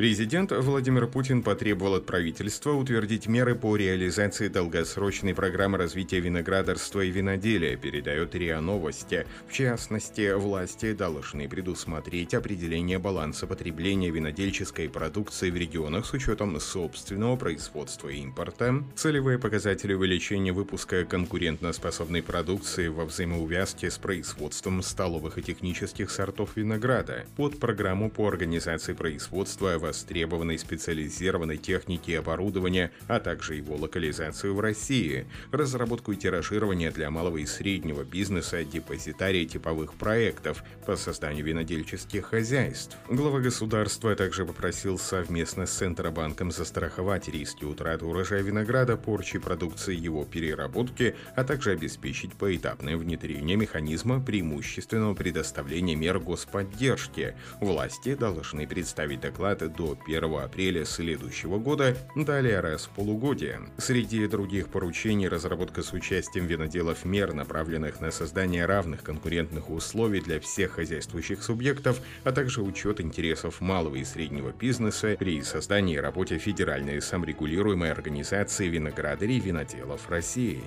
Президент 0.00 0.50
Владимир 0.50 1.06
Путин 1.06 1.42
потребовал 1.42 1.96
от 1.96 2.06
правительства 2.06 2.72
утвердить 2.72 3.26
меры 3.26 3.54
по 3.54 3.76
реализации 3.76 4.48
долгосрочной 4.48 5.34
программы 5.34 5.76
развития 5.76 6.20
виноградарства 6.20 7.02
и 7.02 7.10
виноделия, 7.10 7.76
передает 7.76 8.34
РИА 8.34 8.62
Новости. 8.62 9.26
В 9.46 9.52
частности, 9.52 10.32
власти 10.32 10.94
должны 10.94 11.50
предусмотреть 11.50 12.32
определение 12.32 12.98
баланса 12.98 13.46
потребления 13.46 14.08
винодельческой 14.08 14.88
продукции 14.88 15.50
в 15.50 15.56
регионах 15.56 16.06
с 16.06 16.14
учетом 16.14 16.58
собственного 16.58 17.36
производства 17.36 18.08
и 18.08 18.22
импорта, 18.22 18.82
целевые 18.96 19.38
показатели 19.38 19.92
увеличения 19.92 20.54
выпуска 20.54 21.04
конкурентоспособной 21.04 22.22
продукции 22.22 22.88
во 22.88 23.04
взаимоувязке 23.04 23.90
с 23.90 23.98
производством 23.98 24.82
столовых 24.82 25.36
и 25.36 25.42
технических 25.42 26.10
сортов 26.10 26.56
винограда, 26.56 27.26
под 27.36 27.60
программу 27.60 28.10
по 28.10 28.26
организации 28.28 28.94
производства 28.94 29.76
в 29.78 29.89
востребованной 29.90 30.56
специализированной 30.56 31.56
техники 31.56 32.12
и 32.12 32.14
оборудования, 32.14 32.92
а 33.08 33.18
также 33.18 33.56
его 33.56 33.74
локализацию 33.74 34.54
в 34.54 34.60
России, 34.60 35.26
разработку 35.50 36.12
и 36.12 36.16
тиражирование 36.16 36.92
для 36.92 37.10
малого 37.10 37.38
и 37.38 37.46
среднего 37.46 38.04
бизнеса 38.04 38.62
депозитария 38.62 39.44
типовых 39.44 39.94
проектов 39.94 40.62
по 40.86 40.94
созданию 40.94 41.44
винодельческих 41.44 42.26
хозяйств. 42.26 42.96
Глава 43.08 43.40
государства 43.40 44.14
также 44.14 44.46
попросил 44.46 44.96
совместно 44.96 45.66
с 45.66 45.72
Центробанком 45.72 46.52
застраховать 46.52 47.28
риски 47.28 47.64
утраты 47.64 48.04
урожая 48.04 48.42
винограда, 48.42 48.96
порчи 48.96 49.40
продукции 49.40 49.96
его 49.96 50.24
переработки, 50.24 51.16
а 51.34 51.42
также 51.42 51.72
обеспечить 51.72 52.34
поэтапное 52.34 52.96
внедрение 52.96 53.56
механизма 53.56 54.20
преимущественного 54.20 55.14
предоставления 55.14 55.96
мер 55.96 56.20
господдержки. 56.20 57.34
Власти 57.60 58.14
должны 58.14 58.68
представить 58.68 59.20
доклад 59.20 59.62
до 59.80 59.96
1 60.04 60.34
апреля 60.34 60.84
следующего 60.84 61.58
года, 61.58 61.96
далее 62.14 62.60
раз 62.60 62.84
в 62.84 62.90
полугодие. 62.90 63.60
Среди 63.78 64.26
других 64.26 64.68
поручений 64.68 65.26
разработка 65.26 65.82
с 65.82 65.94
участием 65.94 66.46
виноделов 66.46 67.06
мер, 67.06 67.32
направленных 67.32 68.02
на 68.02 68.10
создание 68.10 68.66
равных 68.66 69.02
конкурентных 69.02 69.70
условий 69.70 70.20
для 70.20 70.38
всех 70.38 70.72
хозяйствующих 70.72 71.42
субъектов, 71.42 71.98
а 72.24 72.32
также 72.32 72.60
учет 72.60 73.00
интересов 73.00 73.62
малого 73.62 73.96
и 73.96 74.04
среднего 74.04 74.52
бизнеса 74.52 75.16
при 75.18 75.40
создании 75.40 75.96
и 75.96 76.00
работе 76.00 76.36
федеральной 76.36 77.00
саморегулируемой 77.00 77.90
организации 77.90 78.68
виноградарей 78.68 79.38
и 79.38 79.40
виноделов 79.40 80.10
России. 80.10 80.62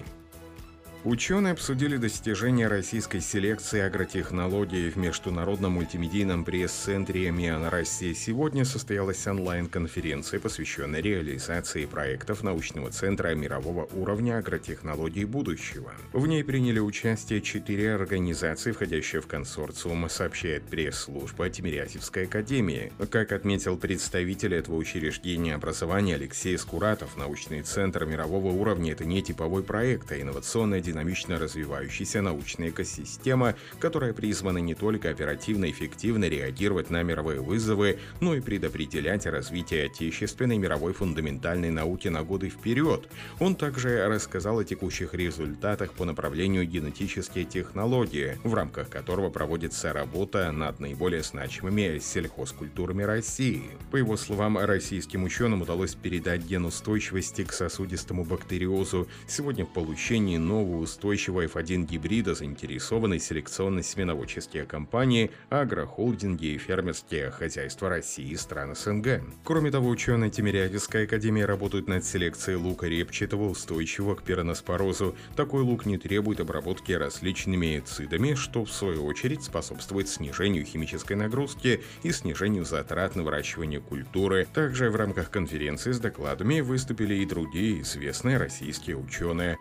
Ученые 1.06 1.52
обсудили 1.52 1.98
достижения 1.98 2.70
российской 2.70 3.20
селекции 3.20 3.82
агротехнологий 3.82 4.90
в 4.90 4.96
Международном 4.96 5.74
мультимедийном 5.74 6.46
пресс-центре 6.46 7.30
МИАН 7.30 7.68
России. 7.68 8.14
Сегодня 8.14 8.64
состоялась 8.64 9.28
онлайн-конференция, 9.28 10.40
посвященная 10.40 11.02
реализации 11.02 11.86
проектов 11.86 12.42
научного 12.42 12.90
центра 12.90 13.36
мирового 13.36 13.86
уровня 13.92 14.38
агротехнологий 14.38 15.26
будущего. 15.26 15.92
В 16.14 16.26
ней 16.26 16.42
приняли 16.42 16.80
участие 16.80 17.42
четыре 17.42 17.96
организации, 17.96 18.72
входящие 18.72 19.20
в 19.20 19.28
консорциум, 19.28 20.08
сообщает 20.10 20.64
пресс-служба 20.64 21.50
Тимирязевской 21.50 22.28
академии. 22.28 22.94
Как 23.12 23.34
отметил 23.34 23.76
представитель 23.76 24.56
этого 24.56 24.78
учреждения 24.78 25.56
образования 25.56 26.16
Алексей 26.16 26.58
Скуратов, 26.58 27.18
научный 27.18 27.62
центр 27.62 28.06
мирового 28.06 28.54
уровня– 28.54 28.92
это 28.94 29.04
не 29.04 29.22
типовой 29.22 29.64
проект, 29.64 30.10
а 30.14 30.22
инновационная 30.22 30.80
динамично 30.94 31.40
развивающаяся 31.40 32.22
научная 32.22 32.70
экосистема, 32.70 33.56
которая 33.80 34.14
призвана 34.14 34.60
не 34.60 34.76
только 34.76 35.10
оперативно 35.10 35.66
и 35.66 35.72
эффективно 35.72 36.26
реагировать 36.26 36.92
на 36.92 37.02
мировые 37.02 37.42
вызовы, 37.42 38.00
но 38.22 38.36
и 38.36 38.42
предопределять 38.42 39.26
развитие 39.26 39.88
отечественной 39.88 40.58
мировой 40.58 40.94
фундаментальной 40.94 41.72
науки 41.72 42.10
на 42.10 42.24
годы 42.24 42.50
вперед. 42.50 43.10
Он 43.40 43.56
также 43.56 44.08
рассказал 44.08 44.60
о 44.60 44.64
текущих 44.64 45.16
результатах 45.16 45.94
по 45.94 46.06
направлению 46.06 46.66
генетические 46.66 47.46
технологии, 47.46 48.38
в 48.44 48.54
рамках 48.54 48.90
которого 48.90 49.32
проводится 49.32 49.94
работа 49.94 50.52
над 50.52 50.80
наиболее 50.80 51.24
значимыми 51.24 52.00
сельхозкультурами 52.00 53.02
России. 53.02 53.72
По 53.90 53.98
его 53.98 54.16
словам, 54.16 54.60
российским 54.60 55.24
ученым 55.24 55.64
удалось 55.64 55.96
передать 55.96 56.44
ген 56.46 56.66
устойчивости 56.66 57.44
к 57.44 57.52
сосудистому 57.52 58.24
бактериозу. 58.24 59.08
Сегодня 59.28 59.66
в 59.66 59.74
получении 59.74 60.38
нового 60.38 60.83
устойчивого 60.84 61.46
F1 61.46 61.86
гибрида 61.86 62.36
заинтересованы 62.36 63.16
селекционно-семеноводческие 63.16 64.66
компании, 64.66 65.32
агрохолдинги 65.50 66.48
и 66.48 66.58
фермерские 66.58 67.32
хозяйства 67.32 67.90
России 67.90 68.30
и 68.30 68.38
стран 68.38 68.76
СНГ. 68.76 69.22
Кроме 69.44 69.72
того, 69.72 69.90
ученые 69.90 70.30
Тимирязевской 70.30 71.06
академии 71.06 71.42
работают 71.42 71.88
над 71.88 72.06
селекцией 72.06 72.58
лука 72.58 72.88
репчатого, 72.88 73.50
устойчивого 73.50 74.16
к 74.16 74.24
пироноспорозу. 74.24 75.16
Такой 75.36 75.64
лук 75.64 75.86
не 75.86 75.98
требует 75.98 76.40
обработки 76.40 76.92
различными 76.92 77.82
цидами, 77.86 78.36
что 78.36 78.66
в 78.66 78.72
свою 78.72 79.06
очередь 79.06 79.44
способствует 79.44 80.08
снижению 80.08 80.66
химической 80.66 81.14
нагрузки 81.14 81.82
и 82.04 82.12
снижению 82.12 82.66
затрат 82.66 83.16
на 83.16 83.24
выращивание 83.24 83.80
культуры. 83.80 84.48
Также 84.54 84.90
в 84.90 84.96
рамках 84.96 85.32
конференции 85.32 85.92
с 85.92 86.00
докладами 86.00 86.62
выступили 86.62 87.16
и 87.16 87.26
другие 87.26 87.82
известные 87.82 88.38
российские 88.38 88.98
ученые. 88.98 89.58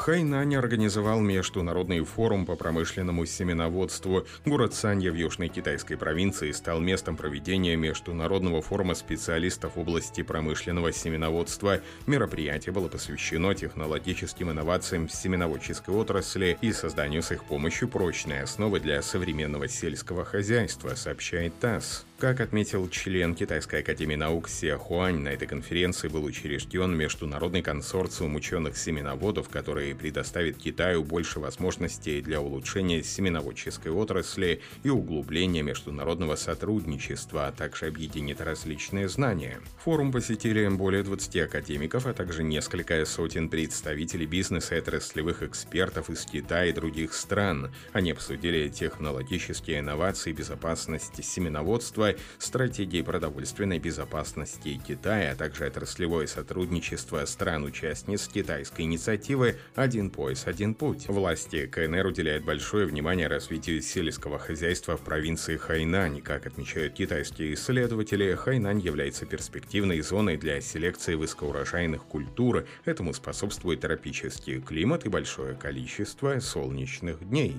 Хайнань 0.00 0.56
организовал 0.56 1.20
международный 1.20 2.02
форум 2.02 2.46
по 2.46 2.56
промышленному 2.56 3.26
семеноводству. 3.26 4.26
Город 4.46 4.72
Санья 4.72 5.12
в 5.12 5.14
южной 5.14 5.48
китайской 5.48 5.96
провинции 5.96 6.52
стал 6.52 6.80
местом 6.80 7.18
проведения 7.18 7.76
международного 7.76 8.62
форума 8.62 8.94
специалистов 8.94 9.76
области 9.76 10.22
промышленного 10.22 10.90
семеноводства. 10.90 11.82
Мероприятие 12.06 12.72
было 12.72 12.88
посвящено 12.88 13.54
технологическим 13.54 14.50
инновациям 14.50 15.06
в 15.06 15.12
семеноводческой 15.12 15.94
отрасли 15.94 16.56
и 16.62 16.72
созданию 16.72 17.22
с 17.22 17.30
их 17.32 17.44
помощью 17.44 17.86
прочной 17.86 18.40
основы 18.40 18.80
для 18.80 19.02
современного 19.02 19.68
сельского 19.68 20.24
хозяйства, 20.24 20.94
сообщает 20.94 21.52
ТАСС. 21.60 22.06
Как 22.20 22.40
отметил 22.40 22.86
член 22.90 23.34
Китайской 23.34 23.80
академии 23.80 24.14
наук 24.14 24.46
Ся 24.46 24.76
Хуань, 24.76 25.20
на 25.20 25.28
этой 25.28 25.48
конференции 25.48 26.08
был 26.08 26.22
учрежден 26.24 26.94
международный 26.94 27.62
консорциум 27.62 28.34
ученых-семеноводов, 28.34 29.48
который 29.48 29.94
предоставит 29.94 30.58
Китаю 30.58 31.02
больше 31.02 31.40
возможностей 31.40 32.20
для 32.20 32.42
улучшения 32.42 33.02
семеноводческой 33.02 33.92
отрасли 33.92 34.60
и 34.82 34.90
углубления 34.90 35.62
международного 35.62 36.36
сотрудничества, 36.36 37.46
а 37.46 37.52
также 37.52 37.86
объединит 37.86 38.42
различные 38.42 39.08
знания. 39.08 39.58
Форум 39.84 40.12
посетили 40.12 40.68
более 40.68 41.02
20 41.02 41.36
академиков, 41.36 42.04
а 42.04 42.12
также 42.12 42.42
несколько 42.42 43.02
сотен 43.06 43.48
представителей 43.48 44.26
бизнеса 44.26 44.74
и 44.74 44.78
отраслевых 44.78 45.42
экспертов 45.42 46.10
из 46.10 46.26
Китая 46.26 46.66
и 46.66 46.72
других 46.74 47.14
стран. 47.14 47.72
Они 47.94 48.10
обсудили 48.10 48.68
технологические 48.68 49.78
инновации, 49.78 50.32
безопасность 50.32 51.24
семеноводства, 51.24 52.09
стратегии 52.38 53.02
продовольственной 53.02 53.78
безопасности 53.78 54.80
Китая, 54.86 55.32
а 55.32 55.36
также 55.36 55.66
отраслевое 55.66 56.26
сотрудничество 56.26 57.24
стран-участниц 57.24 58.28
китайской 58.28 58.82
инициативы 58.82 59.56
«Один 59.74 60.10
пояс, 60.10 60.46
один 60.46 60.74
путь». 60.74 61.08
Власти 61.08 61.66
КНР 61.66 62.06
уделяют 62.06 62.44
большое 62.44 62.86
внимание 62.86 63.26
развитию 63.26 63.82
сельского 63.82 64.38
хозяйства 64.38 64.96
в 64.96 65.02
провинции 65.02 65.56
Хайнань. 65.56 66.20
Как 66.20 66.46
отмечают 66.46 66.94
китайские 66.94 67.54
исследователи, 67.54 68.34
Хайнань 68.34 68.80
является 68.80 69.26
перспективной 69.26 70.00
зоной 70.00 70.36
для 70.36 70.60
селекции 70.60 71.14
высокоурожайных 71.14 72.04
культур. 72.04 72.66
Этому 72.84 73.12
способствует 73.14 73.80
тропический 73.80 74.60
климат 74.60 75.06
и 75.06 75.08
большое 75.08 75.54
количество 75.54 76.38
солнечных 76.40 77.28
дней. 77.28 77.56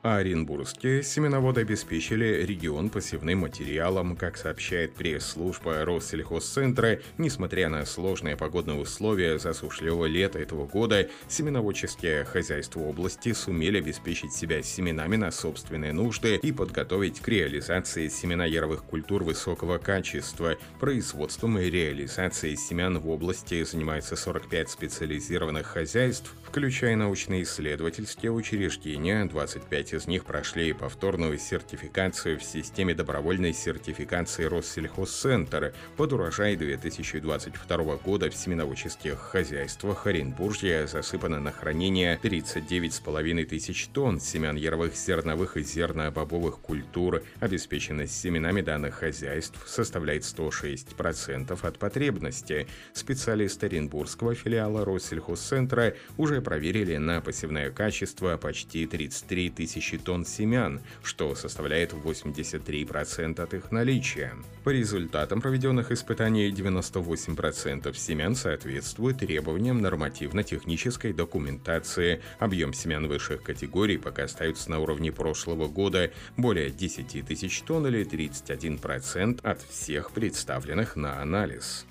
А 0.00 0.18
оренбургские 0.18 1.02
семеноводы 1.02 1.62
обеспечили 1.62 2.44
регион 2.46 2.88
посевным 2.88 3.40
материалом, 3.40 4.14
как 4.16 4.36
сообщает 4.36 4.94
пресс-служба 4.94 5.84
Россельхозцентра, 5.84 7.00
несмотря 7.18 7.68
на 7.68 7.84
сложные 7.84 8.36
погодные 8.36 8.78
условия 8.78 9.40
засушливого 9.40 10.04
лета 10.04 10.38
этого 10.38 10.68
года, 10.68 11.08
семеноводческие 11.26 12.24
хозяйства 12.24 12.78
области 12.78 13.32
сумели 13.32 13.78
обеспечить 13.78 14.32
себя 14.32 14.62
семенами 14.62 15.16
на 15.16 15.32
собственные 15.32 15.92
нужды 15.92 16.36
и 16.36 16.52
подготовить 16.52 17.18
к 17.18 17.26
реализации 17.26 18.06
семенояровых 18.06 18.84
культур 18.84 19.24
высокого 19.24 19.78
качества. 19.78 20.56
Производством 20.78 21.58
и 21.58 21.68
реализацией 21.68 22.56
семян 22.56 23.00
в 23.00 23.10
области 23.10 23.64
занимается 23.64 24.14
45 24.14 24.70
специализированных 24.70 25.66
хозяйств, 25.66 26.32
включая 26.44 26.94
научно-исследовательские 26.94 28.30
учреждения, 28.30 29.24
25 29.24 29.87
11 29.88 29.94
из 29.94 30.06
них 30.06 30.24
прошли 30.24 30.72
повторную 30.72 31.38
сертификацию 31.38 32.38
в 32.38 32.42
системе 32.42 32.94
добровольной 32.94 33.52
сертификации 33.52 34.44
Россельхозцентр 34.44 35.72
под 35.96 36.12
урожай 36.12 36.56
2022 36.56 37.96
года 37.96 38.30
в 38.30 38.34
семеноводческих 38.34 39.18
хозяйствах 39.18 40.06
Оренбуржья 40.06 40.86
засыпано 40.86 41.40
на 41.40 41.52
хранение 41.52 42.18
39,5 42.22 43.44
тысяч 43.44 43.88
тонн 43.88 44.20
семян 44.20 44.56
яровых 44.56 44.94
зерновых 44.94 45.56
и 45.56 45.62
зернобобовых 45.62 46.58
культур. 46.58 47.22
Обеспеченность 47.40 48.18
семенами 48.20 48.60
данных 48.60 48.94
хозяйств 48.94 49.58
составляет 49.66 50.22
106% 50.22 51.58
от 51.66 51.78
потребности. 51.78 52.66
Специалисты 52.92 53.66
Оренбургского 53.66 54.34
филиала 54.34 54.84
Россельхозцентра 54.84 55.94
уже 56.16 56.40
проверили 56.42 56.96
на 56.96 57.20
посевное 57.20 57.70
качество 57.70 58.36
почти 58.36 58.86
33 58.86 59.50
тысячи 59.50 59.77
тонн 59.80 60.24
семян, 60.24 60.80
что 61.02 61.34
составляет 61.34 61.92
83% 61.92 63.40
от 63.40 63.54
их 63.54 63.70
наличия. 63.70 64.34
По 64.64 64.70
результатам 64.70 65.40
проведенных 65.40 65.92
испытаний 65.92 66.50
98% 66.50 67.94
семян 67.96 68.34
соответствуют 68.34 69.18
требованиям 69.18 69.80
нормативно-технической 69.80 71.12
документации. 71.12 72.20
Объем 72.38 72.72
семян 72.72 73.06
высших 73.06 73.42
категорий 73.42 73.98
пока 73.98 74.24
остается 74.24 74.70
на 74.70 74.80
уровне 74.80 75.12
прошлого 75.12 75.68
года 75.68 76.10
более 76.36 76.70
10 76.70 77.26
тысяч 77.26 77.62
тонн 77.62 77.86
или 77.86 78.04
31% 78.04 79.40
от 79.42 79.62
всех 79.62 80.12
представленных 80.12 80.96
на 80.96 81.20
анализ. 81.20 81.86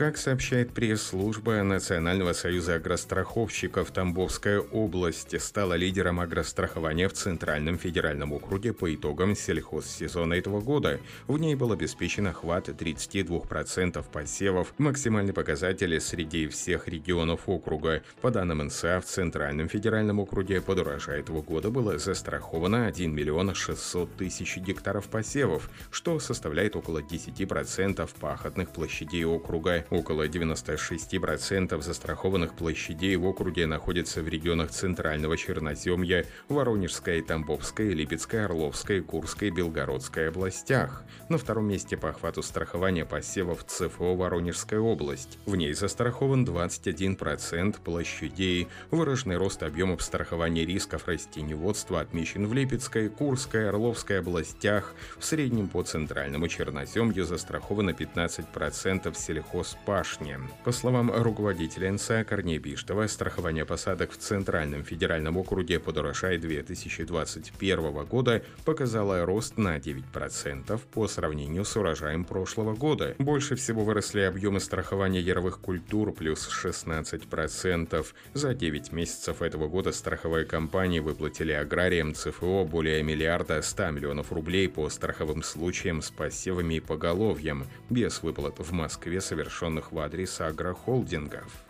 Как 0.00 0.16
сообщает 0.16 0.72
пресс-служба 0.72 1.62
Национального 1.62 2.32
союза 2.32 2.76
агростраховщиков, 2.76 3.90
Тамбовская 3.90 4.60
область 4.60 5.38
стала 5.38 5.74
лидером 5.74 6.20
агрострахования 6.20 7.06
в 7.06 7.12
Центральном 7.12 7.76
федеральном 7.76 8.32
округе 8.32 8.72
по 8.72 8.94
итогам 8.94 9.36
сельхозсезона 9.36 10.32
этого 10.32 10.62
года. 10.62 11.00
В 11.26 11.36
ней 11.36 11.54
был 11.54 11.72
обеспечен 11.72 12.28
охват 12.28 12.70
32% 12.70 14.02
посевов, 14.10 14.72
максимальный 14.78 15.34
показатель 15.34 16.00
среди 16.00 16.48
всех 16.48 16.88
регионов 16.88 17.42
округа. 17.46 18.02
По 18.22 18.30
данным 18.30 18.64
НСА, 18.68 19.02
в 19.02 19.04
Центральном 19.04 19.68
федеральном 19.68 20.18
округе 20.18 20.62
под 20.62 20.78
урожай 20.78 21.20
этого 21.20 21.42
года 21.42 21.68
было 21.68 21.98
застраховано 21.98 22.86
1 22.86 23.14
миллион 23.14 23.54
600 23.54 24.16
тысяч 24.16 24.56
гектаров 24.56 25.08
посевов, 25.08 25.68
что 25.90 26.18
составляет 26.20 26.74
около 26.74 27.02
10% 27.02 28.08
пахотных 28.18 28.70
площадей 28.70 29.26
округа. 29.26 29.84
Около 29.90 30.28
96% 30.28 31.82
застрахованных 31.82 32.54
площадей 32.54 33.16
в 33.16 33.26
округе 33.26 33.66
находятся 33.66 34.22
в 34.22 34.28
регионах 34.28 34.70
Центрального 34.70 35.36
Черноземья, 35.36 36.24
Воронежской, 36.48 37.22
Тамбовской, 37.22 37.92
Липецкой, 37.92 38.44
Орловской, 38.44 39.00
Курской, 39.00 39.50
Белгородской 39.50 40.28
областях. 40.28 41.02
На 41.28 41.38
втором 41.38 41.66
месте 41.66 41.96
по 41.96 42.10
охвату 42.10 42.42
страхования 42.42 43.04
посевов 43.04 43.64
ЦФО 43.66 44.14
Воронежская 44.14 44.78
область. 44.78 45.38
В 45.44 45.56
ней 45.56 45.72
застрахован 45.72 46.44
21% 46.44 47.80
площадей. 47.82 48.68
Выраженный 48.92 49.38
рост 49.38 49.64
объемов 49.64 50.02
страхования 50.02 50.64
рисков 50.64 51.08
растениеводства 51.08 52.00
отмечен 52.00 52.46
в 52.46 52.54
Липецкой, 52.54 53.08
Курской, 53.08 53.68
Орловской 53.68 54.20
областях. 54.20 54.94
В 55.18 55.24
среднем 55.24 55.66
по 55.66 55.82
Центральному 55.82 56.46
Черноземью 56.46 57.24
застраховано 57.24 57.90
15% 57.90 59.16
сельхоз 59.18 59.69
пашни. 59.84 60.38
По 60.64 60.72
словам 60.72 61.12
руководителя 61.12 61.92
НСА 61.92 62.24
Корнея 62.24 62.58
Биштова, 62.58 63.06
страхование 63.06 63.64
посадок 63.64 64.12
в 64.12 64.16
Центральном 64.16 64.84
федеральном 64.84 65.36
округе 65.36 65.78
под 65.78 65.98
урожай 65.98 66.38
2021 66.38 68.04
года 68.04 68.42
показало 68.64 69.24
рост 69.24 69.56
на 69.56 69.78
9% 69.78 70.80
по 70.92 71.08
сравнению 71.08 71.64
с 71.64 71.76
урожаем 71.76 72.24
прошлого 72.24 72.74
года. 72.74 73.14
Больше 73.18 73.54
всего 73.54 73.84
выросли 73.84 74.20
объемы 74.20 74.60
страхования 74.60 75.20
яровых 75.20 75.60
культур 75.60 76.12
плюс 76.12 76.48
16%. 76.48 78.06
За 78.34 78.54
9 78.54 78.92
месяцев 78.92 79.42
этого 79.42 79.68
года 79.68 79.92
страховые 79.92 80.44
компании 80.44 81.00
выплатили 81.00 81.52
аграриям 81.52 82.14
ЦФО 82.14 82.64
более 82.64 83.02
миллиарда 83.02 83.62
100 83.62 83.90
миллионов 83.90 84.32
рублей 84.32 84.68
по 84.68 84.88
страховым 84.88 85.42
случаям 85.42 86.02
с 86.02 86.10
посевами 86.10 86.74
и 86.74 86.80
поголовьем. 86.80 87.66
Без 87.88 88.22
выплат 88.22 88.58
в 88.58 88.72
Москве 88.72 89.20
совершен 89.20 89.59
совершенных 89.60 89.92
в 89.92 89.98
адрес 89.98 90.40
агрохолдингов 90.40 91.69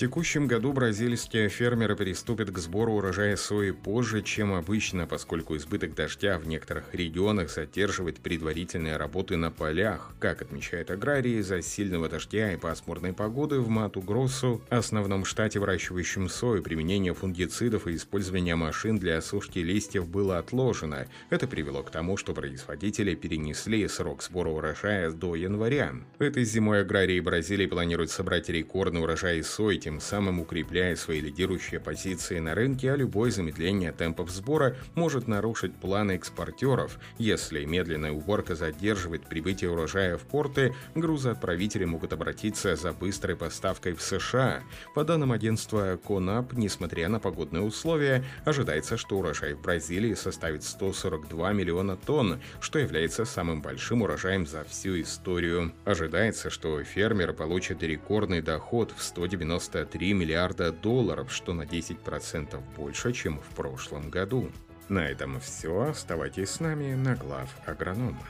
текущем 0.00 0.46
году 0.46 0.72
бразильские 0.72 1.50
фермеры 1.50 1.94
приступят 1.94 2.50
к 2.50 2.56
сбору 2.56 2.94
урожая 2.94 3.36
сои 3.36 3.70
позже, 3.70 4.22
чем 4.22 4.54
обычно, 4.54 5.06
поскольку 5.06 5.58
избыток 5.58 5.94
дождя 5.94 6.38
в 6.38 6.48
некоторых 6.48 6.94
регионах 6.94 7.50
задерживает 7.50 8.20
предварительные 8.20 8.96
работы 8.96 9.36
на 9.36 9.50
полях. 9.50 10.12
Как 10.18 10.40
отмечают 10.40 10.90
аграрии, 10.90 11.40
из-за 11.40 11.60
сильного 11.60 12.08
дождя 12.08 12.50
и 12.54 12.56
пасмурной 12.56 13.12
погоды 13.12 13.60
в 13.60 13.68
Мату-Гроссу, 13.68 14.62
основном 14.70 15.26
штате, 15.26 15.60
выращивающем 15.60 16.30
сою, 16.30 16.62
применение 16.62 17.12
фунгицидов 17.12 17.86
и 17.86 17.94
использование 17.94 18.56
машин 18.56 18.98
для 18.98 19.18
осушки 19.18 19.58
листьев 19.58 20.08
было 20.08 20.38
отложено. 20.38 21.08
Это 21.28 21.46
привело 21.46 21.82
к 21.82 21.90
тому, 21.90 22.16
что 22.16 22.32
производители 22.32 23.14
перенесли 23.14 23.86
срок 23.86 24.22
сбора 24.22 24.48
урожая 24.48 25.10
до 25.10 25.34
января. 25.34 25.92
Этой 26.18 26.44
зимой 26.44 26.80
аграрии 26.80 27.20
Бразилии 27.20 27.66
планируют 27.66 28.10
собрать 28.10 28.48
рекордный 28.48 29.02
урожай 29.02 29.42
сои, 29.42 29.89
тем 29.90 29.98
самым 29.98 30.38
укрепляя 30.38 30.94
свои 30.94 31.20
лидирующие 31.20 31.80
позиции 31.80 32.38
на 32.38 32.54
рынке, 32.54 32.92
а 32.92 32.96
любое 32.96 33.32
замедление 33.32 33.90
темпов 33.90 34.30
сбора 34.30 34.76
может 34.94 35.26
нарушить 35.26 35.74
планы 35.74 36.12
экспортеров. 36.12 36.96
Если 37.18 37.64
медленная 37.64 38.12
уборка 38.12 38.54
задерживает 38.54 39.26
прибытие 39.26 39.68
урожая 39.68 40.16
в 40.16 40.20
порты, 40.20 40.76
грузоотправители 40.94 41.86
могут 41.86 42.12
обратиться 42.12 42.76
за 42.76 42.92
быстрой 42.92 43.34
поставкой 43.34 43.94
в 43.94 44.00
США. 44.00 44.62
По 44.94 45.02
данным 45.02 45.32
агентства 45.32 45.98
Конап, 46.06 46.52
несмотря 46.52 47.08
на 47.08 47.18
погодные 47.18 47.62
условия, 47.62 48.24
ожидается, 48.44 48.96
что 48.96 49.18
урожай 49.18 49.54
в 49.54 49.60
Бразилии 49.60 50.14
составит 50.14 50.62
142 50.62 51.52
миллиона 51.52 51.96
тонн, 51.96 52.40
что 52.60 52.78
является 52.78 53.24
самым 53.24 53.60
большим 53.60 54.02
урожаем 54.02 54.46
за 54.46 54.62
всю 54.62 55.00
историю. 55.00 55.72
Ожидается, 55.84 56.48
что 56.48 56.80
фермер 56.84 57.32
получит 57.32 57.82
рекордный 57.82 58.40
доход 58.40 58.94
в 58.96 59.02
190 59.02 59.79
3 59.84 60.12
миллиарда 60.14 60.72
долларов, 60.72 61.32
что 61.32 61.52
на 61.52 61.62
10% 61.62 62.60
больше, 62.76 63.12
чем 63.12 63.40
в 63.40 63.54
прошлом 63.54 64.10
году. 64.10 64.50
На 64.88 65.06
этом 65.06 65.38
все. 65.40 65.82
Оставайтесь 65.90 66.50
с 66.50 66.60
нами 66.60 66.94
на 66.94 67.14
глав 67.14 67.48
агронома. 67.66 68.26